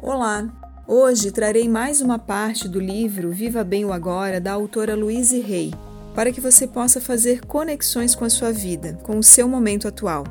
[0.00, 0.48] Olá!
[0.86, 5.74] Hoje trarei mais uma parte do livro Viva Bem o Agora, da autora Louise Hay,
[6.14, 10.22] para que você possa fazer conexões com a sua vida, com o seu momento atual.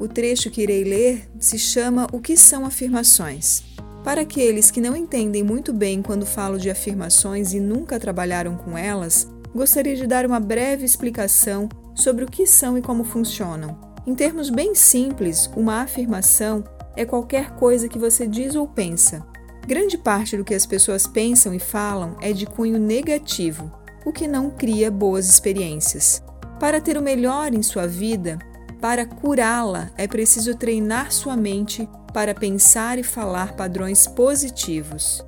[0.00, 3.62] O trecho que irei ler se chama O que são afirmações?
[4.02, 8.76] Para aqueles que não entendem muito bem quando falo de afirmações e nunca trabalharam com
[8.76, 13.78] elas, gostaria de dar uma breve explicação sobre o que são e como funcionam.
[14.04, 16.64] Em termos bem simples, uma afirmação
[16.98, 19.24] é qualquer coisa que você diz ou pensa.
[19.64, 23.70] Grande parte do que as pessoas pensam e falam é de cunho negativo,
[24.04, 26.20] o que não cria boas experiências.
[26.58, 28.36] Para ter o melhor em sua vida,
[28.80, 35.24] para curá-la, é preciso treinar sua mente para pensar e falar padrões positivos.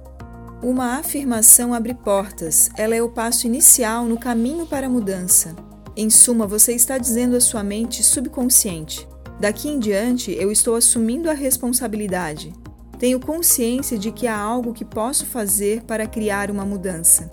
[0.61, 5.55] Uma afirmação abre portas, ela é o passo inicial no caminho para a mudança.
[5.97, 9.07] Em suma, você está dizendo à sua mente subconsciente:
[9.41, 12.53] Daqui em diante, eu estou assumindo a responsabilidade.
[12.99, 17.33] Tenho consciência de que há algo que posso fazer para criar uma mudança.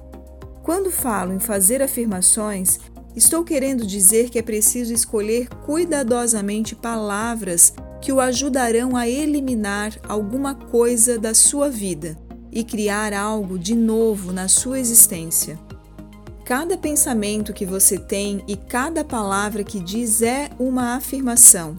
[0.64, 2.80] Quando falo em fazer afirmações,
[3.14, 10.56] estou querendo dizer que é preciso escolher cuidadosamente palavras que o ajudarão a eliminar alguma
[10.56, 12.18] coisa da sua vida
[12.50, 15.60] e criar algo de novo na sua existência.
[16.46, 21.76] Cada pensamento que você tem e cada palavra que diz é uma afirmação.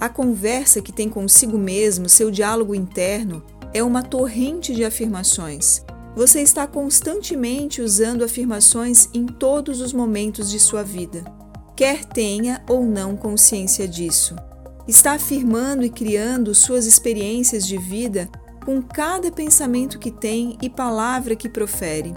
[0.00, 3.42] A conversa que tem consigo mesmo, seu diálogo interno,
[3.74, 5.84] é uma torrente de afirmações.
[6.16, 11.22] Você está constantemente usando afirmações em todos os momentos de sua vida,
[11.76, 14.34] quer tenha ou não consciência disso.
[14.88, 18.26] Está afirmando e criando suas experiências de vida
[18.64, 22.14] com cada pensamento que tem e palavra que profere.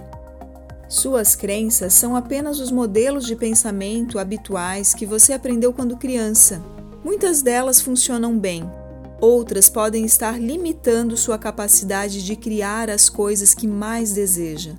[0.87, 6.63] Suas crenças são apenas os modelos de pensamento habituais que você aprendeu quando criança.
[7.03, 8.63] Muitas delas funcionam bem,
[9.19, 14.73] outras podem estar limitando sua capacidade de criar as coisas que mais deseja.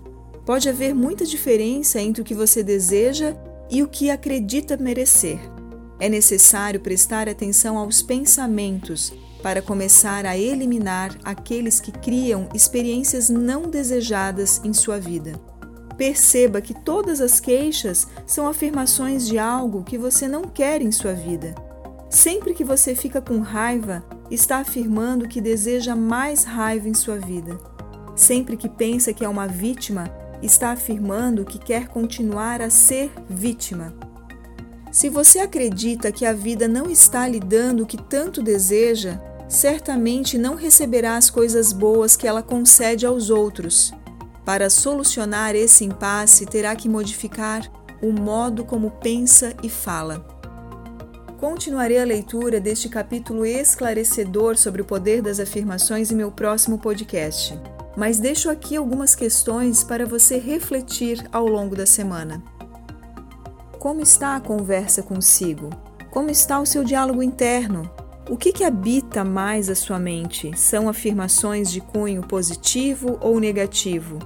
[0.46, 3.36] Pode haver muita diferença entre o que você deseja
[3.70, 5.38] e o que acredita merecer.
[6.00, 13.68] É necessário prestar atenção aos pensamentos para começar a eliminar aqueles que criam experiências não
[13.68, 15.38] desejadas em sua vida.
[15.98, 21.12] Perceba que todas as queixas são afirmações de algo que você não quer em sua
[21.12, 21.54] vida.
[22.14, 27.58] Sempre que você fica com raiva, está afirmando que deseja mais raiva em sua vida.
[28.14, 30.08] Sempre que pensa que é uma vítima,
[30.40, 33.92] está afirmando que quer continuar a ser vítima.
[34.92, 40.38] Se você acredita que a vida não está lhe dando o que tanto deseja, certamente
[40.38, 43.92] não receberá as coisas boas que ela concede aos outros.
[44.44, 47.68] Para solucionar esse impasse, terá que modificar
[48.00, 50.33] o modo como pensa e fala.
[51.44, 57.60] Continuarei a leitura deste capítulo esclarecedor sobre o poder das afirmações em meu próximo podcast,
[57.94, 62.42] mas deixo aqui algumas questões para você refletir ao longo da semana.
[63.78, 65.68] Como está a conversa consigo?
[66.10, 67.90] Como está o seu diálogo interno?
[68.30, 70.50] O que, que habita mais a sua mente?
[70.58, 74.18] São afirmações de cunho positivo ou negativo?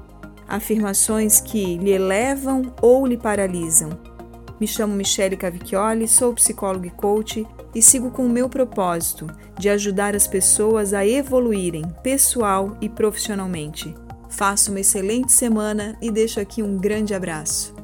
[0.47, 4.08] Afirmações que lhe elevam ou lhe paralisam?
[4.61, 9.27] Me chamo Michele Cavicchioli, sou psicóloga e coach e sigo com o meu propósito
[9.59, 13.95] de ajudar as pessoas a evoluírem pessoal e profissionalmente.
[14.29, 17.78] Faça uma excelente semana e deixo aqui um grande abraço.